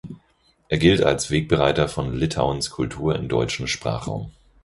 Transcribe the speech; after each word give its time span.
Er 0.67 0.79
gilt 0.79 1.03
als 1.03 1.29
Wegbereiter 1.29 1.87
von 1.87 2.15
Litauens 2.17 2.71
Kultur 2.71 3.15
im 3.15 3.27
deutschen 3.29 3.67
Sprachraum. 3.67 4.31